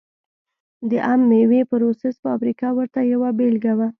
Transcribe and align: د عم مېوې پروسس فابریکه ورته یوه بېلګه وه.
د 0.89 0.91
عم 1.07 1.21
مېوې 1.29 1.61
پروسس 1.71 2.15
فابریکه 2.23 2.69
ورته 2.77 2.99
یوه 3.13 3.29
بېلګه 3.37 3.73
وه. 3.77 3.87